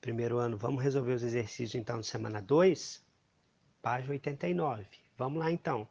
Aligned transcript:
primeiro 0.00 0.38
ano, 0.38 0.56
vamos 0.56 0.82
resolver 0.82 1.12
os 1.12 1.22
exercícios 1.22 1.74
então 1.74 2.00
de 2.00 2.06
semana 2.06 2.40
2, 2.40 3.04
página 3.82 4.12
89. 4.12 4.86
Vamos 5.16 5.38
lá 5.38 5.50
então. 5.50 5.86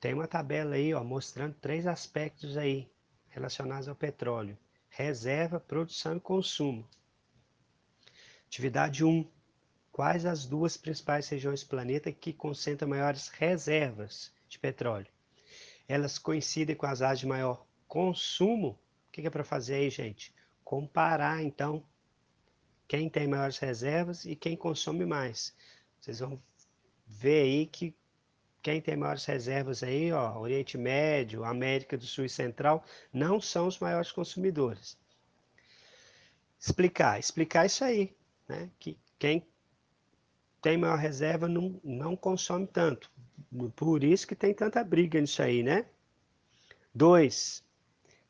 Tem 0.00 0.14
uma 0.14 0.26
tabela 0.26 0.74
aí, 0.74 0.92
ó, 0.94 1.04
mostrando 1.04 1.54
três 1.54 1.86
aspectos 1.86 2.56
aí 2.56 2.90
relacionados 3.28 3.88
ao 3.88 3.94
petróleo: 3.94 4.56
reserva, 4.88 5.60
produção 5.60 6.16
e 6.16 6.20
consumo. 6.20 6.88
Atividade 8.46 9.04
1. 9.04 9.30
Quais 9.92 10.26
as 10.26 10.44
duas 10.44 10.76
principais 10.76 11.28
regiões 11.28 11.62
do 11.62 11.68
planeta 11.68 12.10
que 12.10 12.32
concentram 12.32 12.88
maiores 12.88 13.28
reservas 13.28 14.32
de 14.48 14.58
petróleo? 14.58 15.06
Elas 15.86 16.18
coincidem 16.18 16.74
com 16.74 16.86
as 16.86 17.00
áreas 17.02 17.20
de 17.20 17.26
maior 17.26 17.64
consumo? 17.86 18.78
O 19.08 19.12
que 19.12 19.26
é 19.26 19.30
para 19.30 19.44
fazer 19.44 19.74
aí, 19.76 19.90
gente? 19.90 20.34
Comparar, 20.64 21.42
então, 21.42 21.84
quem 22.94 23.08
tem 23.08 23.26
maiores 23.26 23.58
reservas 23.58 24.24
e 24.24 24.36
quem 24.36 24.56
consome 24.56 25.04
mais. 25.04 25.52
Vocês 26.00 26.20
vão 26.20 26.40
ver 27.04 27.42
aí 27.42 27.66
que 27.66 27.92
quem 28.62 28.80
tem 28.80 28.96
maiores 28.96 29.24
reservas 29.24 29.82
aí, 29.82 30.12
ó, 30.12 30.38
Oriente 30.38 30.78
Médio, 30.78 31.42
América 31.42 31.98
do 31.98 32.06
Sul 32.06 32.24
e 32.24 32.28
Central, 32.28 32.84
não 33.12 33.40
são 33.40 33.66
os 33.66 33.80
maiores 33.80 34.12
consumidores. 34.12 34.96
Explicar, 36.56 37.18
explicar 37.18 37.66
isso 37.66 37.82
aí 37.82 38.14
né? 38.48 38.70
que 38.78 38.96
quem 39.18 39.44
tem 40.62 40.78
maior 40.78 40.96
reserva 40.96 41.48
não, 41.48 41.80
não 41.82 42.14
consome 42.16 42.68
tanto. 42.68 43.10
Por 43.74 44.04
isso 44.04 44.24
que 44.24 44.36
tem 44.36 44.54
tanta 44.54 44.84
briga 44.84 45.20
nisso 45.20 45.42
aí, 45.42 45.64
né? 45.64 45.84
Dois, 46.94 47.64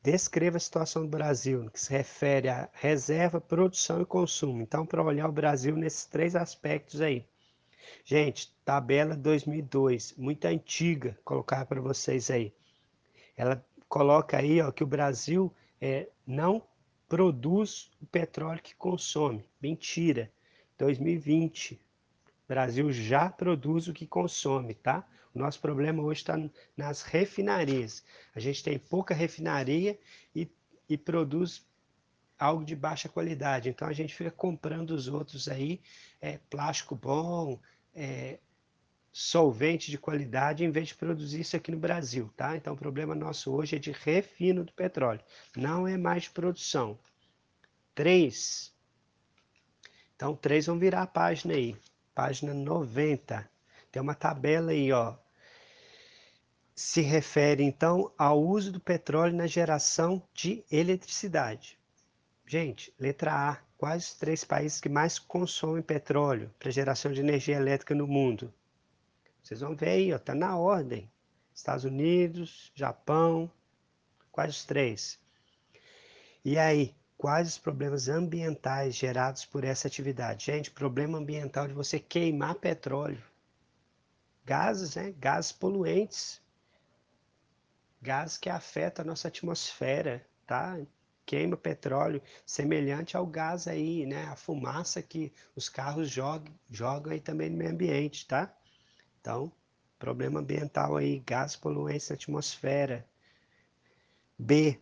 descreva 0.04 0.58
a 0.58 0.60
situação 0.60 1.00
do 1.00 1.08
Brasil, 1.08 1.70
que 1.70 1.80
se 1.80 1.90
refere 1.90 2.50
a 2.50 2.68
reserva, 2.74 3.40
produção 3.40 4.02
e 4.02 4.04
consumo. 4.04 4.60
Então, 4.60 4.84
para 4.84 5.02
olhar 5.02 5.26
o 5.26 5.32
Brasil 5.32 5.74
nesses 5.74 6.04
três 6.04 6.36
aspectos 6.36 7.00
aí. 7.00 7.26
Gente, 8.04 8.54
tabela 8.66 9.16
2002, 9.16 10.14
muito 10.18 10.44
antiga, 10.44 11.18
colocar 11.24 11.64
para 11.64 11.80
vocês 11.80 12.30
aí. 12.30 12.52
Ela 13.34 13.64
coloca 13.88 14.36
aí 14.36 14.60
ó, 14.60 14.70
que 14.70 14.84
o 14.84 14.86
Brasil 14.86 15.50
é, 15.80 16.10
não 16.26 16.62
produz 17.08 17.90
o 17.98 18.04
petróleo 18.04 18.60
que 18.62 18.74
consome. 18.74 19.48
Mentira. 19.60 20.30
2020, 20.76 21.80
Brasil 22.46 22.92
já 22.92 23.28
produz 23.28 23.88
o 23.88 23.92
que 23.92 24.06
consome, 24.06 24.74
tá? 24.74 25.06
O 25.34 25.38
nosso 25.38 25.60
problema 25.60 26.02
hoje 26.02 26.20
está 26.20 26.36
nas 26.76 27.02
refinarias. 27.02 28.04
A 28.34 28.40
gente 28.40 28.62
tem 28.62 28.78
pouca 28.78 29.14
refinaria 29.14 29.98
e, 30.34 30.48
e 30.88 30.96
produz 30.96 31.66
algo 32.38 32.64
de 32.64 32.76
baixa 32.76 33.08
qualidade. 33.08 33.68
Então 33.68 33.88
a 33.88 33.92
gente 33.92 34.14
fica 34.14 34.30
comprando 34.30 34.90
os 34.90 35.08
outros 35.08 35.48
aí, 35.48 35.80
é, 36.20 36.38
plástico 36.50 36.94
bom, 36.94 37.58
é, 37.94 38.38
solvente 39.12 39.90
de 39.90 39.98
qualidade, 39.98 40.64
em 40.64 40.70
vez 40.70 40.88
de 40.88 40.94
produzir 40.94 41.40
isso 41.40 41.56
aqui 41.56 41.70
no 41.70 41.78
Brasil, 41.78 42.30
tá? 42.36 42.56
Então 42.56 42.74
o 42.74 42.76
problema 42.76 43.14
nosso 43.14 43.52
hoje 43.52 43.76
é 43.76 43.78
de 43.78 43.92
refino 43.92 44.64
do 44.64 44.72
petróleo, 44.72 45.20
não 45.56 45.86
é 45.86 45.96
mais 45.96 46.28
produção. 46.28 46.98
Três. 47.94 48.74
Então, 50.16 50.34
três 50.34 50.66
vão 50.66 50.78
virar 50.78 51.02
a 51.02 51.06
página 51.06 51.54
aí, 51.54 51.76
página 52.14 52.54
90. 52.54 53.48
Tem 53.90 54.00
uma 54.00 54.14
tabela 54.14 54.70
aí, 54.70 54.92
ó. 54.92 55.16
Se 56.74 57.00
refere, 57.00 57.62
então, 57.62 58.12
ao 58.18 58.42
uso 58.42 58.72
do 58.72 58.80
petróleo 58.80 59.36
na 59.36 59.46
geração 59.46 60.22
de 60.32 60.64
eletricidade. 60.70 61.78
Gente, 62.46 62.92
letra 62.98 63.50
A. 63.50 63.64
Quais 63.76 64.04
os 64.04 64.14
três 64.14 64.44
países 64.44 64.80
que 64.80 64.88
mais 64.88 65.18
consomem 65.18 65.82
petróleo 65.82 66.52
para 66.58 66.70
geração 66.70 67.12
de 67.12 67.20
energia 67.20 67.56
elétrica 67.56 67.94
no 67.94 68.06
mundo? 68.06 68.52
Vocês 69.42 69.60
vão 69.60 69.76
ver 69.76 69.90
aí, 69.90 70.12
ó, 70.12 70.18
tá 70.18 70.34
na 70.34 70.56
ordem. 70.56 71.10
Estados 71.54 71.84
Unidos, 71.84 72.72
Japão, 72.74 73.50
quais 74.32 74.56
os 74.56 74.64
três? 74.64 75.20
E 76.44 76.58
aí, 76.58 76.94
quais 77.24 77.48
os 77.48 77.56
problemas 77.58 78.06
ambientais 78.06 78.94
gerados 78.94 79.46
por 79.46 79.64
essa 79.64 79.88
atividade? 79.88 80.44
Gente, 80.44 80.70
problema 80.70 81.16
ambiental 81.16 81.66
de 81.66 81.72
você 81.72 81.98
queimar 81.98 82.54
petróleo. 82.56 83.24
Gases, 84.44 84.94
né? 84.94 85.14
Gases 85.18 85.50
poluentes. 85.50 86.38
Gases 88.02 88.36
que 88.36 88.50
afetam 88.50 89.02
a 89.02 89.06
nossa 89.06 89.28
atmosfera, 89.28 90.22
tá? 90.46 90.78
Queima 91.24 91.56
petróleo, 91.56 92.20
semelhante 92.44 93.16
ao 93.16 93.26
gás 93.26 93.66
aí, 93.66 94.04
né? 94.04 94.26
A 94.26 94.36
fumaça 94.36 95.00
que 95.00 95.32
os 95.56 95.66
carros 95.70 96.10
jogam, 96.10 96.52
jogam 96.70 97.10
aí 97.14 97.20
também 97.20 97.48
no 97.48 97.56
meio 97.56 97.70
ambiente, 97.70 98.26
tá? 98.26 98.54
Então, 99.22 99.50
problema 99.98 100.40
ambiental 100.40 100.94
aí, 100.94 101.20
gás 101.20 101.56
poluentes 101.56 102.10
na 102.10 102.16
atmosfera. 102.16 103.08
B. 104.38 104.78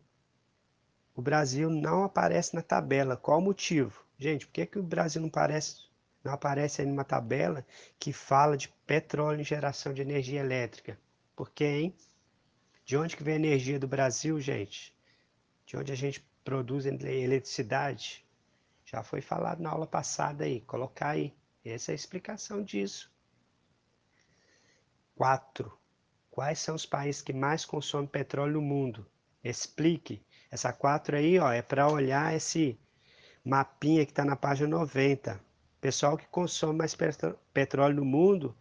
O 1.15 1.21
Brasil 1.21 1.69
não 1.69 2.05
aparece 2.05 2.55
na 2.55 2.63
tabela. 2.63 3.17
Qual 3.17 3.39
o 3.39 3.43
motivo? 3.43 4.05
Gente, 4.19 4.47
por 4.47 4.53
que, 4.53 4.67
que 4.67 4.79
o 4.79 4.83
Brasil 4.83 5.21
não 5.21 5.29
aparece, 5.29 5.77
não 6.25 6.33
aparece 6.33 6.81
aí 6.81 6.87
numa 6.87 7.05
tabela 7.05 7.67
que 7.99 8.13
fala 8.13 8.57
de 8.57 8.69
petróleo 8.87 9.41
em 9.41 9.45
geração 9.45 9.93
de 9.93 10.01
energia 10.01 10.41
elétrica? 10.41 10.99
Por 11.37 11.51
quê, 11.51 11.65
hein? 11.65 11.97
De 12.85 12.97
onde 12.97 13.17
que 13.17 13.23
vem 13.23 13.35
a 13.35 13.39
energia 13.39 13.79
do 13.79 13.87
Brasil, 13.87 14.41
gente? 14.41 14.95
De 15.67 15.77
onde 15.77 15.93
a 15.93 15.97
gente 15.97 16.25
produz 16.43 16.87
eletricidade? 16.87 18.25
Já 18.85 19.03
foi 19.03 19.21
falado 19.21 19.61
na 19.61 19.71
aula 19.71 19.87
passada 19.87 20.45
aí. 20.45 20.61
Colocar 20.63 21.11
aí. 21.11 21.35
Essa 21.65 21.93
é 21.93 21.95
a 21.95 21.97
explicação 21.97 22.63
disso. 22.63 23.13
4. 25.15 25.73
Quais 26.31 26.59
são 26.59 26.75
os 26.75 26.87
países 26.87 27.23
que 27.23 27.33
mais 27.33 27.65
consomem 27.65 28.09
petróleo 28.09 28.55
no 28.55 28.63
mundo? 28.63 29.07
Explique. 29.43 30.25
Essa 30.51 30.73
4 30.73 31.17
aí, 31.17 31.39
ó, 31.39 31.51
é 31.51 31.63
para 31.63 31.91
olhar 31.91 32.35
esse 32.35 32.79
mapinha 33.45 34.05
que 34.05 34.13
está 34.13 34.25
na 34.25 34.37
página 34.37 34.69
90. 34.69 35.41
Pessoal 35.81 36.17
que 36.17 36.27
consome 36.27 36.79
mais 36.79 36.97
petróleo 37.53 37.97
no 37.97 38.05
mundo, 38.05 38.57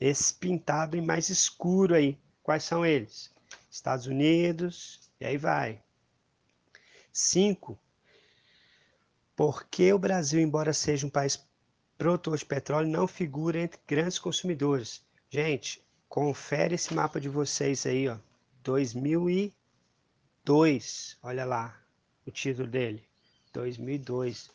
esse 0.00 0.34
pintado 0.34 0.96
em 0.96 1.02
mais 1.02 1.28
escuro 1.28 1.94
aí. 1.94 2.18
Quais 2.42 2.64
são 2.64 2.84
eles? 2.84 3.32
Estados 3.70 4.06
Unidos, 4.06 5.10
e 5.20 5.26
aí 5.26 5.36
vai. 5.36 5.82
5. 7.12 7.78
Por 9.36 9.64
que 9.64 9.92
o 9.92 9.98
Brasil, 9.98 10.40
embora 10.40 10.72
seja 10.72 11.06
um 11.06 11.10
país 11.10 11.44
produtor 11.96 12.36
de 12.36 12.44
petróleo, 12.44 12.88
não 12.88 13.06
figura 13.06 13.60
entre 13.60 13.80
grandes 13.86 14.18
consumidores? 14.18 15.04
Gente, 15.30 15.84
Confere 16.14 16.76
esse 16.76 16.94
mapa 16.94 17.20
de 17.20 17.28
vocês 17.28 17.84
aí, 17.86 18.08
ó. 18.08 18.16
2002. 20.44 21.16
Olha 21.22 21.44
lá 21.44 21.74
o 22.26 22.30
título 22.30 22.68
dele. 22.68 23.02
2002. 23.52 24.50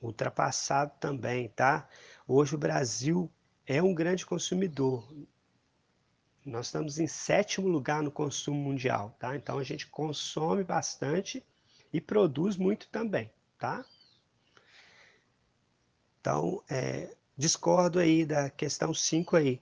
Ultrapassado 0.00 0.92
também, 0.98 1.48
tá? 1.50 1.86
Hoje 2.26 2.54
o 2.54 2.58
Brasil 2.58 3.30
é 3.66 3.82
um 3.82 3.94
grande 3.94 4.24
consumidor. 4.24 5.06
Nós 6.46 6.66
estamos 6.66 6.98
em 6.98 7.06
sétimo 7.06 7.68
lugar 7.68 8.02
no 8.02 8.10
consumo 8.10 8.58
mundial, 8.58 9.14
tá? 9.18 9.36
Então 9.36 9.58
a 9.58 9.62
gente 9.62 9.86
consome 9.86 10.64
bastante 10.64 11.44
e 11.92 12.00
produz 12.00 12.56
muito 12.56 12.88
também, 12.88 13.30
tá? 13.58 13.84
Então, 16.20 16.62
é, 16.70 17.14
discordo 17.36 17.98
aí 17.98 18.24
da 18.24 18.48
questão 18.48 18.94
5 18.94 19.36
aí. 19.36 19.60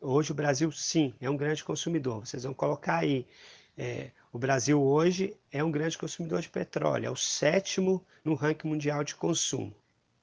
Hoje 0.00 0.32
o 0.32 0.34
Brasil, 0.34 0.70
sim, 0.72 1.14
é 1.20 1.30
um 1.30 1.36
grande 1.36 1.62
consumidor. 1.62 2.26
Vocês 2.26 2.42
vão 2.42 2.52
colocar 2.52 2.98
aí. 2.98 3.26
É, 3.76 4.12
o 4.32 4.38
Brasil 4.38 4.80
hoje 4.80 5.36
é 5.50 5.62
um 5.62 5.70
grande 5.70 5.98
consumidor 5.98 6.40
de 6.40 6.48
petróleo, 6.48 7.06
é 7.06 7.10
o 7.10 7.16
sétimo 7.16 8.06
no 8.24 8.34
ranking 8.34 8.68
mundial 8.68 9.02
de 9.02 9.14
consumo. 9.16 9.74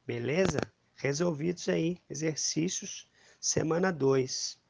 Beleza? 0.06 0.59
Resolvidos 0.95 1.68
aí, 1.68 1.98
exercícios, 2.09 3.09
semana 3.39 3.92
2. 3.92 4.60